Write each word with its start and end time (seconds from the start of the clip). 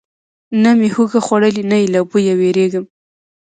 نه 0.63 0.71
مې 0.77 0.89
هوږه 0.95 1.19
خوړلې، 1.25 1.63
نه 1.71 1.77
یې 1.81 1.87
له 1.93 1.99
بویه 2.09 2.33
ویریږم. 2.39 2.85